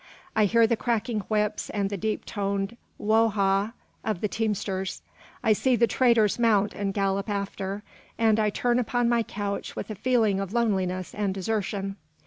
[0.35, 3.73] I hear the cracking whips and the deep toned "wo ha"
[4.03, 5.03] of the teamsters;
[5.43, 7.83] I see the traders mount and gallop after;
[8.17, 11.97] and I turn upon my couch with a feeling of loneliness and desertion.